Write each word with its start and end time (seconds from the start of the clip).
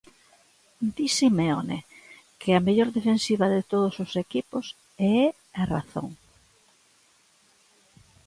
Di 0.95 1.07
Simeone 1.17 1.79
que 2.39 2.51
a 2.53 2.63
mellor 2.65 2.89
defensiva 2.97 3.45
de 3.55 3.61
todos 3.71 3.93
os 4.03 4.11
equipos 4.25 4.65
é 5.17 5.19
a 5.61 5.63
razón. 5.73 6.09